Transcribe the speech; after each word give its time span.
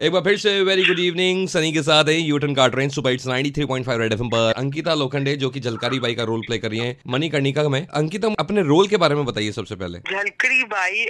एक 0.00 0.12
बार 0.12 0.22
फिर 0.24 0.36
से 0.38 0.50
वेरी 0.64 0.84
गुड 0.84 0.98
इवनिंग 0.98 1.48
सनी 1.48 1.72
के 1.72 1.80
साथ 1.82 2.08
है 2.08 2.14
यूटन 2.16 2.54
का 2.54 2.66
ट्रेन 2.68 2.88
सुपर 2.90 3.12
इट्स 3.12 3.26
93.5 3.28 3.98
रेड 4.00 4.12
एफएम 4.12 4.28
पर। 4.28 4.52
अंकिता 4.58 4.92
लोखंडे 4.94 5.34
जो 5.36 5.48
कि 5.50 5.60
झलकारी 5.60 5.98
बाई 6.00 6.14
का 6.14 6.24
रोल 6.30 6.40
प्ले 6.46 6.58
कर 6.58 6.70
रही 6.70 6.78
हैं 6.80 6.96
मनी 7.06 7.28
कर्णिका 7.30 7.68
में। 7.68 7.80
अंकिता 7.80 8.28
अपने 8.40 8.62
रोल 8.68 8.86
के 8.88 8.96
बारे 9.02 9.14
में 9.14 9.24
बताइए 9.24 9.52
सबसे 9.52 9.76
पहले। 9.76 9.98
झलकरी 10.10 10.62
बाई 10.70 11.04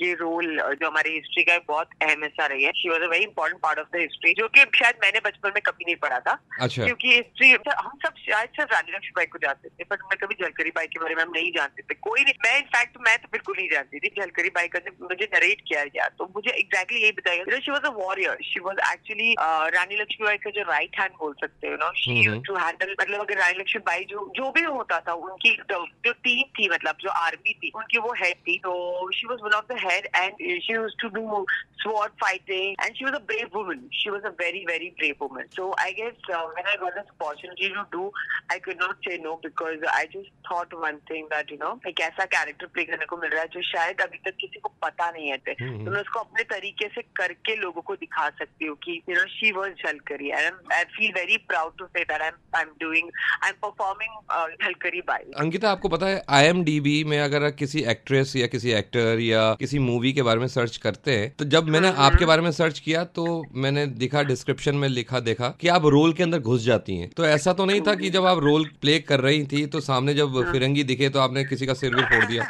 ये 0.00 0.12
रोल 0.22 0.46
जो 0.56 0.86
हमारी 0.86 1.12
हिस्ट्री 1.12 1.42
का 1.42 1.58
बहुत 1.68 1.94
अहम 2.02 2.24
हिस्सा 2.24 2.46
रही 2.46 2.64
है। 2.64 2.72
She 2.76 2.88
was 2.88 3.02
a 3.02 3.10
very 3.12 3.24
important 3.24 3.60
part 3.62 3.78
of 3.78 3.96
the 3.96 4.00
history 4.00 4.32
जो 4.40 4.48
की 4.48 4.64
शायद 4.78 4.98
मैंने 5.04 5.20
बचपन 5.26 5.54
में 5.54 5.62
कभी 5.66 5.84
नहीं 5.84 5.96
पढ़ा 6.02 6.18
था। 6.26 6.36
अच्छा। 6.60 6.84
क्योंकि 6.84 7.14
हिस्ट्री 7.14 7.50
हम 7.52 7.96
सब 8.06 8.18
शायद 8.24 8.48
सिर्फ़ 8.56 8.74
रानी 8.74 8.96
लक्ष्मीबाई 8.96 9.26
को 9.26 9.38
जानते 9.46 9.68
थे 9.68 9.84
पर 9.84 10.02
मैं 10.10 10.18
कभी 10.24 10.40
झलकरी 10.42 10.74
बाई 10.80 10.92
के 10.96 11.02
बारे 11.04 11.14
में 11.14 11.22
हम 11.22 11.32
नहीं 11.36 11.52
जानते 11.58 11.82
थे। 11.82 11.98
कोई 12.08 12.20
नहीं 12.22 12.34
मैं 12.46 12.56
इनफैक्ट 12.58 12.98
मैं 13.06 13.16
तो 13.22 13.28
बिल्कुल 13.32 13.56
नहीं 13.58 13.68
जानती 13.70 13.98
थी 13.98 14.12
झलकरी 14.18 14.52
बाई 14.58 14.74
का 14.74 14.84
जब 14.90 15.08
मुझे 15.08 15.30
नरेट 15.36 15.64
किया 15.68 15.84
गया 15.86 16.08
तो 16.18 16.30
मुझे 16.36 16.50
एग्जैक्टली 16.58 17.02
यही 17.02 17.16
बताया 17.22 17.58
she 17.60 17.70
was 17.70 17.82
a 17.84 17.96
warrior 18.02 18.22
she 18.44 18.60
was 18.60 18.78
actually 18.92 19.34
Rani 19.76 19.96
Lakshmibai 19.96 20.36
का 20.36 20.50
जो 20.50 20.62
राइट 20.62 21.00
हैंड 21.00 21.12
बोल 21.12 21.34
सकते 21.40 21.68
हो 21.68 21.74
नो 21.74 21.92
शी। 21.92 22.40
टू 22.40 22.54
हैंडल 22.54 22.94
मतलब 23.00 23.20
अगर 23.20 23.38
रानी 23.38 23.58
लक्ष्मीबाई 23.58 24.04
जो 24.04 24.32
जो 24.36 24.50
भी 24.50 24.62
होता 24.62 25.00
था 25.00 25.12
उनकी 25.12 25.56
जो 25.72 26.12
टीम 26.12 26.42
थी 26.42 26.68
मतलब 26.68 26.96
जो 27.00 27.10
आर्मी 27.10 27.54
थी 27.54 27.72
उनकी 27.74 27.98
वो 27.98 28.12
हेड 28.12 28.36
थी 28.36 28.58
तो 28.58 29.10
she 29.14 29.26
was 29.26 29.40
one 29.42 29.50
of 29.50 29.64
the 29.72 29.78
head 29.84 30.08
and 30.16 30.60
she 30.62 30.72
use 30.72 30.92
to 31.02 31.08
do 31.08 31.46
sword 31.84 32.12
fighting 32.18 32.74
and 32.82 32.96
she 32.96 33.04
was 33.04 33.12
a 33.14 33.20
brave 33.20 33.52
woman. 33.52 33.88
She 33.92 34.10
was 34.10 34.22
a 34.24 34.30
very 34.30 34.64
very 34.66 34.94
brave 34.98 35.20
woman. 35.20 35.44
So 35.50 35.74
i 35.78 35.92
guess 35.92 36.14
uh, 36.32 36.46
when 36.54 36.64
i 36.66 36.76
got 36.76 36.94
this 36.94 37.04
opportunity 37.20 37.68
to 37.68 37.86
do 37.92 38.10
i 38.50 38.58
could 38.58 38.78
not 38.78 38.96
say 39.06 39.18
no 39.18 39.38
because 39.42 39.78
i 39.92 40.06
just 40.12 40.28
thought 40.48 40.72
one 40.72 41.00
thing 41.00 41.28
that 41.30 41.50
you 41.50 41.58
know 41.58 41.80
एक 41.86 42.00
ऐसा 42.00 42.24
character 42.24 42.66
play 42.66 42.84
करने 42.84 43.06
को 43.06 43.16
मिल 43.16 43.30
रहा 43.30 43.40
है 43.40 43.48
जो 43.48 43.62
शायद 43.62 44.00
अभी 44.00 44.18
तक 44.18 44.36
किसी 44.40 44.60
को 44.60 44.68
पता 44.82 45.10
नहीं 45.10 45.28
है। 45.28 45.36
तो 45.36 45.52
हम्म। 45.64 45.90
मैं 45.92 46.00
उसको 46.00 46.20
अपने 46.20 46.42
तरीके 46.42 46.88
से 46.88 47.02
करके 47.02 47.56
लोगों 47.56 47.82
को 47.82 47.94
दिखा 47.96 48.13
सकती 48.30 48.66
हूँ 48.66 48.76
कि 48.84 49.00
you 49.08 49.14
know 49.14 49.26
she 49.28 49.50
was 49.52 49.70
Jhalkari 49.86 50.28
and 50.30 50.72
I 50.72 50.84
feel 50.96 51.12
very 51.14 51.36
proud 51.48 51.72
to 51.78 51.86
say 51.86 52.04
that 52.04 52.22
I 52.22 52.28
am 52.28 52.56
I 52.56 52.62
am 52.62 52.68
doing 52.80 53.10
I 53.42 53.48
am 53.48 53.56
performing 53.62 54.64
Jhalkari 54.64 55.00
Bai 55.00 55.30
Ankita 55.38 55.70
आपको 55.70 55.88
पता 55.88 56.06
है 56.06 56.22
आईएमडीबी 56.30 57.02
में 57.04 57.18
अगर 57.20 57.50
किसी 57.50 57.80
एक्ट्रेस 57.94 58.36
या 58.36 58.46
किसी 58.46 58.70
एक्टर 58.72 59.20
या 59.20 59.42
किसी 59.60 59.78
मूवी 59.78 60.12
के 60.12 60.22
बारे 60.22 60.40
में 60.40 60.46
सर्च 60.48 60.76
करते 60.76 61.16
हैं 61.18 61.32
तो 61.38 61.44
जब 61.44 61.68
मैंने 61.68 61.92
आपके 62.06 62.24
बारे 62.24 62.42
में 62.42 62.50
सर्च 62.52 62.78
किया 62.78 63.04
तो 63.04 63.44
मैंने 63.54 63.86
दिखा 63.86 64.22
डिस्क्रिप्शन 64.22 64.74
में 64.74 64.88
लिखा 64.88 65.20
देखा 65.20 65.48
कि 65.60 65.68
आप 65.68 65.86
रोल 65.86 66.12
के 66.12 66.22
अंदर 66.22 66.38
घुस 66.38 66.62
जाती 66.64 66.96
हैं। 66.96 67.08
तो 67.16 67.26
ऐसा 67.26 67.52
तो 67.52 67.64
नहीं 67.64 67.80
था 67.80 67.94
कि 67.94 68.10
जब 68.10 68.26
आप 68.26 68.38
रोल 68.38 68.64
प्ले 68.80 68.98
कर 69.00 69.20
रही 69.20 69.44
थी 69.46 69.64
तो 69.66 69.80
सामने 69.80 70.14
जब 70.14 70.42
फिरंगी 70.52 70.84
दिखे 70.84 71.08
तो 71.08 71.20
आपने 71.20 71.44
किसी 71.44 71.66
का 71.66 71.74
सिर 71.74 71.94
भी 71.94 72.02
फोड़ 72.02 72.24
दिया। 72.24 72.44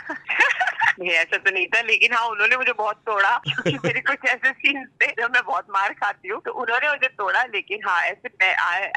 नहीं, 1.00 1.10
ऐसा 1.10 1.36
तो 1.36 1.50
नहीं 1.50 1.66
था, 1.74 1.80
लेकिन 1.82 2.12
हाँ 2.14 2.26
उन्होंने 2.28 2.56
मुझे 2.56 2.72
बहुत 2.78 2.96
तोड़ा 3.06 3.30
क्योंकि 3.46 3.76
मेरे 3.84 4.00
कुछ 4.10 4.28
ऐसे 4.30 4.50
सीन 4.52 4.84
थे 5.02 5.06
जब 5.20 5.32
मैं 5.34 5.42
बहुत 5.46 5.66
मार 5.70 5.92
खाती 6.02 6.28
हूँ 6.28 6.40
तो 6.44 6.52
उन्होंने 6.62 6.88
मुझे 6.88 7.08
तोड़ा, 7.18 7.42
लेकिन 7.54 7.80
हाँ 7.86 8.00
ऐसे 8.04 8.28
मैं 8.42 8.52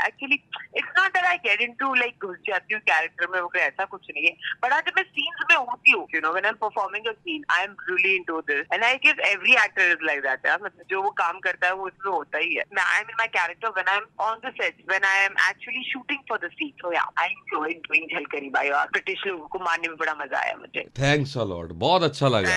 actually 0.08 0.39
it's 0.78 0.92
not 1.00 1.14
that 1.14 1.26
I 1.26 1.38
get 1.45 1.62
into 1.62 1.94
like 1.94 2.26
घुस 2.26 2.38
जाती 2.48 2.73
हूँ 2.73 2.81
कैरेक्टर 2.89 3.28
में 3.34 3.39
वो 3.42 3.52
ऐसा 3.59 3.86
कुछ 3.94 4.08
नहीं 4.12 4.26
है 4.26 4.34
बट 4.64 4.73
हाँ 4.73 4.81
जब 4.81 4.98
मैं 4.98 5.04
सीन्स 5.04 5.45
में 5.50 5.56
होती 5.58 5.92
हूँ 5.92 6.08
you 6.16 6.22
know 6.23 6.31
when 6.34 6.45
I 6.45 6.52
performing 6.62 7.08
a 7.08 7.12
scene 7.12 7.45
I 7.52 7.64
am 7.64 7.76
really 7.89 8.16
into 8.16 8.39
this 8.52 8.66
and 8.73 8.84
I 8.84 8.95
guess 9.06 9.26
every 9.30 9.54
actor 9.64 9.92
is 9.92 10.06
like 10.06 10.22
that 10.22 10.48
मतलब 10.64 10.84
जो 10.89 11.02
वो 11.04 11.09
काम 11.17 11.39
करता 11.39 11.67
है, 11.67 11.73
वो 11.73 11.86
उसमें 11.88 12.11
होता 12.11 12.38
ही 12.38 12.56
है। 12.56 12.64
I 12.80 13.00
am 13.00 13.09
in 13.09 13.16
my 13.20 13.28
character 13.38 13.70
when 13.78 13.89
I 13.89 13.98
am 13.98 14.06
on 14.26 14.39
the 14.45 14.52
set 14.61 14.84
when 14.89 15.04
I 15.06 15.23
am 15.26 15.36
actually 15.50 15.84
shooting 15.92 16.20
for 16.30 16.39
the 16.45 16.50
scene 16.54 16.72
so 16.82 16.94
yeah 16.94 17.08
I 17.22 17.28
enjoy 17.28 17.73
doing 17.88 18.17
Jhalkari 18.17 18.50
Bai 18.58 18.70
और 18.80 18.86
ब्रिटिश 18.92 19.26
लोगों 19.28 19.48
को 19.48 19.59
मारने 19.66 19.88
में 19.88 19.98
बड़ा 19.98 20.14
मज़ा 20.22 20.39
आया 20.39 20.56
मुझे। 20.59 20.86
थैंक्स 21.00 21.38
अ 21.38 21.44
लॉट 21.54 21.72
बहुत 21.88 22.03
अच्छा 22.03 22.27
लगा 22.27 22.55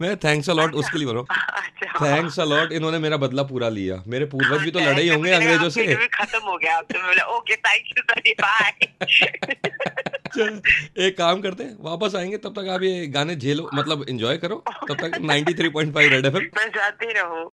मैं 0.00 0.16
थैंक्स 0.16 0.50
अलॉट 0.50 0.74
उसके 0.74 0.98
लिए 0.98 1.06
बोल 1.06 1.16
रहा 1.16 1.46
अच्छा 1.56 2.06
थैंक्स 2.06 2.40
अलॉट 2.40 2.72
इन्होंने 2.72 2.98
मेरा 2.98 3.16
बदला 3.16 3.42
पूरा 3.42 3.68
लिया। 3.68 4.02
मेरे 4.06 4.24
पूर्वज 4.24 4.62
भी 4.62 4.70
तो 4.70 4.80
लड़े 4.80 5.02
ही 5.02 5.08
होंगे 5.08 5.32
अंग्रेज़ों 5.32 5.68
से। 5.70 5.84
खत्म 6.14 6.40
हो 6.46 6.56
गया 6.56 6.82
एक 10.98 11.16
काम 11.18 11.40
करते 11.40 11.64
हैं 11.64 11.76
वापस 11.80 12.14
आएँगे 12.14 12.36
तब 12.36 12.54
तक 12.56 12.68
आप 12.68 12.82
ये 12.82 13.06
गाने 13.06 13.36
झेलो 13.36 13.68
मतलब 13.74 14.04
एंजॉय 14.08 14.36
करो 14.36 14.56
तब 14.88 14.96
तक 15.00 15.18
93.5 15.20 16.08
रेड 16.10 16.26
एफएम 16.26 16.46
मैं 16.56 16.66
जाती 16.68 17.12
रहूँ। 17.12 17.44